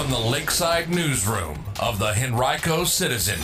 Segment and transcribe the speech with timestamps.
[0.00, 3.38] from the Lakeside Newsroom of the Henrico Citizen,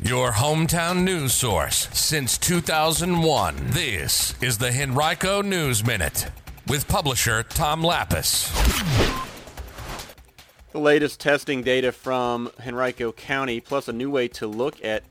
[0.00, 3.56] your hometown news source since 2001.
[3.70, 6.30] This is the Henrico News Minute
[6.68, 8.48] with publisher Tom Lappas.
[10.70, 15.02] The latest testing data from Henrico County, plus a new way to look at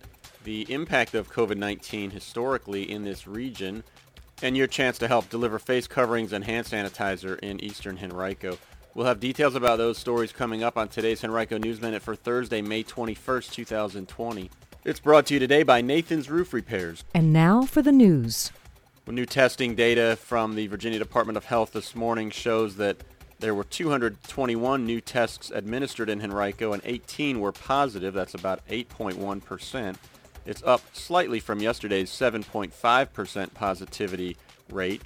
[0.46, 3.84] the impact of COVID-19 historically in this region,
[4.42, 8.58] and your chance to help deliver face coverings and hand sanitizer in eastern Henrico.
[8.94, 12.62] We'll have details about those stories coming up on today's Henrico News Minute for Thursday,
[12.62, 14.50] May 21st, 2020.
[14.84, 17.06] It's brought to you today by Nathan's Roof Repairs.
[17.14, 18.52] And now for the news.
[19.06, 22.98] Well, new testing data from the Virginia Department of Health this morning shows that
[23.40, 28.14] there were 221 new tests administered in Henrico and 18 were positive.
[28.14, 29.96] That's about 8.1%.
[30.46, 34.36] It's up slightly from yesterday's 7.5% positivity
[34.70, 35.02] rate.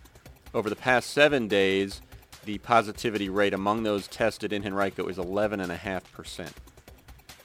[0.55, 2.02] Over the past seven days,
[2.45, 6.49] the positivity rate among those tested in Henrico is 11.5%.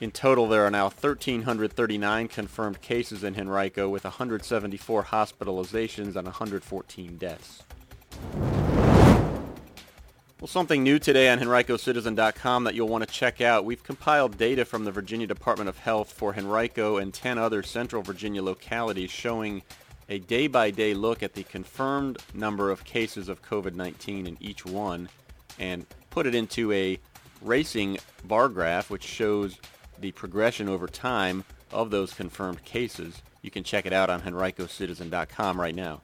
[0.01, 7.17] In total, there are now 1,339 confirmed cases in Henrico with 174 hospitalizations and 114
[7.17, 7.63] deaths.
[10.41, 13.67] Well, something new today on HenricoCitizen.com that you'll want to check out.
[13.67, 18.01] We've compiled data from the Virginia Department of Health for Henrico and 10 other central
[18.03, 19.63] Virginia localities showing
[20.11, 25.09] a day-by-day look at the confirmed number of cases of COVID-19 in each one
[25.59, 26.99] and put it into a
[27.41, 29.57] racing bar graph which shows
[30.01, 33.23] the progression over time of those confirmed cases.
[33.43, 36.03] You can check it out on HenricoCitizen.com right now.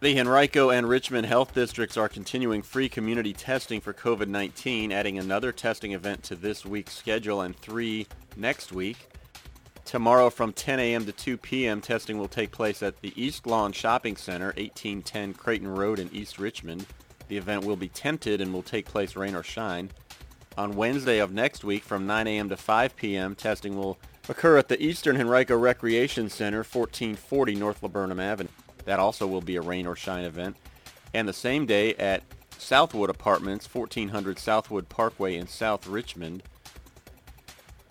[0.00, 5.50] The Henrico and Richmond health districts are continuing free community testing for COVID-19, adding another
[5.50, 8.06] testing event to this week's schedule and three
[8.36, 9.08] next week.
[9.88, 11.06] Tomorrow from 10 a.m.
[11.06, 15.68] to 2 p.m., testing will take place at the East Lawn Shopping Center, 1810 Creighton
[15.68, 16.84] Road in East Richmond.
[17.28, 19.90] The event will be tented and will take place rain or shine.
[20.58, 22.50] On Wednesday of next week from 9 a.m.
[22.50, 28.20] to 5 p.m., testing will occur at the Eastern Henrico Recreation Center, 1440 North Laburnum
[28.20, 28.50] Avenue.
[28.84, 30.58] That also will be a rain or shine event.
[31.14, 32.24] And the same day at
[32.58, 36.42] Southwood Apartments, 1400 Southwood Parkway in South Richmond.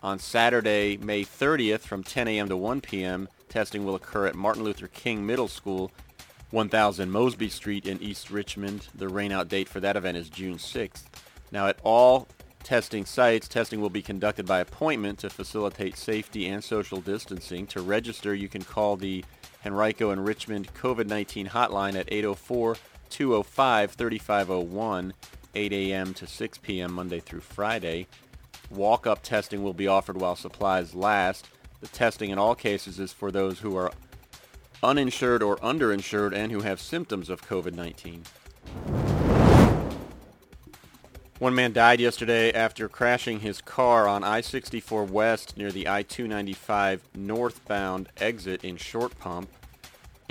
[0.07, 2.47] On Saturday, May 30th from 10 a.m.
[2.47, 5.91] to 1 p.m., testing will occur at Martin Luther King Middle School,
[6.51, 8.87] 1000 Mosby Street in East Richmond.
[8.95, 11.03] The rainout date for that event is June 6th.
[11.51, 12.29] Now at all
[12.63, 17.67] testing sites, testing will be conducted by appointment to facilitate safety and social distancing.
[17.67, 19.25] To register, you can call the
[19.65, 22.07] Henrico and Richmond COVID-19 hotline at
[23.09, 25.11] 804-205-3501,
[25.53, 26.13] 8 a.m.
[26.13, 26.93] to 6 p.m.
[26.93, 28.07] Monday through Friday.
[28.69, 31.47] Walk-up testing will be offered while supplies last.
[31.81, 33.91] The testing in all cases is for those who are
[34.83, 38.23] uninsured or underinsured and who have symptoms of COVID-19.
[41.39, 48.09] One man died yesterday after crashing his car on I-64 West near the I-295 northbound
[48.17, 49.47] exit in Short Pump.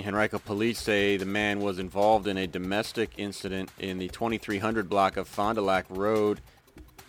[0.05, 5.15] Henrico police say the man was involved in a domestic incident in the 2300 block
[5.15, 6.41] of Fond du Lac Road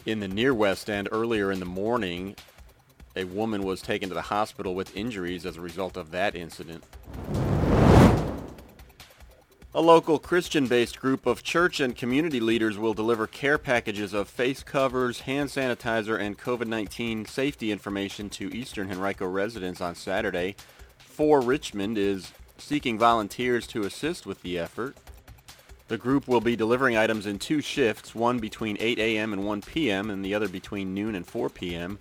[0.09, 2.35] in the near West End earlier in the morning.
[3.15, 6.83] A woman was taken to the hospital with injuries as a result of that incident.
[9.75, 14.63] A local Christian-based group of church and community leaders will deliver care packages of face
[14.63, 20.57] covers, hand sanitizer, and COVID-19 safety information to Eastern Henrico residents on Saturday.
[20.97, 24.97] For Richmond is seeking volunteers to assist with the effort.
[25.89, 29.33] The group will be delivering items in two shifts, one between 8 a.m.
[29.33, 30.11] and 1 p.m.
[30.11, 31.99] and the other between noon and 4 p.m.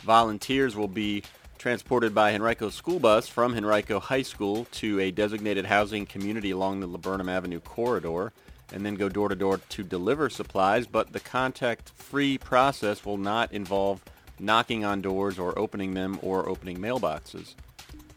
[0.00, 1.22] Volunteers will be
[1.58, 6.80] transported by Henrico school bus from Henrico High School to a designated housing community along
[6.80, 8.32] the Laburnum Avenue corridor
[8.72, 13.52] and then go door to door to deliver supplies, but the contact-free process will not
[13.52, 14.02] involve
[14.38, 17.54] knocking on doors or opening them or opening mailboxes.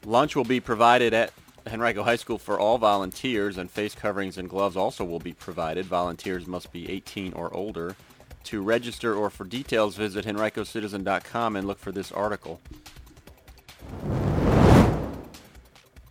[0.06, 1.34] Lunch will be provided at
[1.70, 5.86] Henrico High School for all volunteers and face coverings and gloves also will be provided.
[5.86, 7.96] Volunteers must be 18 or older.
[8.46, 12.60] To register or for details, visit henricocitizen.com and look for this article.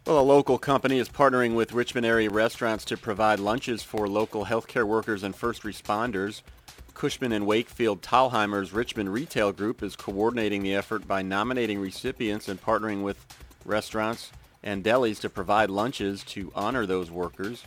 [0.06, 4.46] Well, a local company is partnering with Richmond area restaurants to provide lunches for local
[4.46, 6.42] healthcare workers and first responders.
[6.94, 12.60] Cushman and Wakefield Thalhimer's Richmond Retail Group is coordinating the effort by nominating recipients and
[12.60, 13.24] partnering with
[13.64, 14.32] restaurants
[14.62, 17.64] and delis to provide lunches to honor those workers.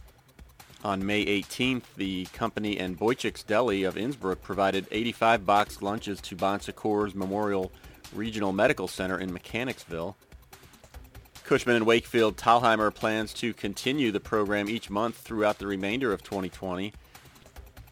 [0.84, 6.36] On May 18th, the company and Boychik's Deli of Innsbrook provided 85 boxed lunches to
[6.36, 7.72] Bon Secours Memorial
[8.14, 10.18] Regional Medical Center in Mechanicsville.
[11.44, 16.24] Cushman and Wakefield Thalhimer plans to continue the program each month throughout the remainder of
[16.24, 16.94] 2020.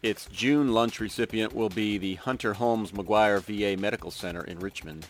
[0.01, 5.05] Its June lunch recipient will be the Hunter Holmes McGuire VA Medical Center in Richmond.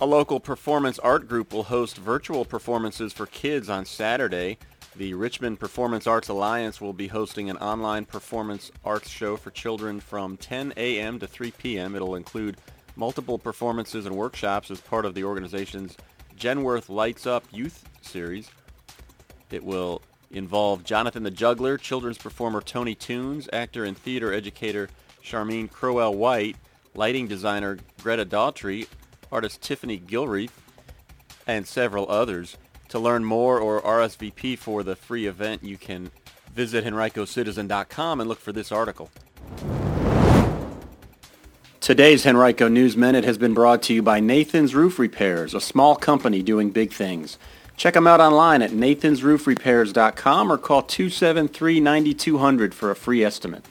[0.00, 4.58] A local performance art group will host virtual performances for kids on Saturday.
[4.94, 9.98] The Richmond Performance Arts Alliance will be hosting an online performance arts show for children
[9.98, 11.18] from 10 a.m.
[11.18, 11.96] to 3 p.m.
[11.96, 12.58] It'll include
[12.94, 15.96] multiple performances and workshops as part of the organization's
[16.38, 18.48] Genworth Lights Up Youth Series.
[19.50, 24.90] It will involve Jonathan the Juggler, children's performer Tony Tunes, actor and theater educator
[25.24, 26.54] Charmine Crowell White,
[26.94, 28.86] lighting designer Greta Daughtry,
[29.30, 30.50] artist Tiffany Gilreath,
[31.46, 32.56] and several others.
[32.90, 36.10] To learn more or RSVP for the free event, you can
[36.54, 39.10] visit henricocitizen.com and look for this article.
[41.80, 45.96] Today's Henrico News Minute has been brought to you by Nathan's Roof Repairs, a small
[45.96, 47.38] company doing big things.
[47.76, 53.64] Check them out online at nathansroofrepairs.com or call 273-9200 for a free estimate.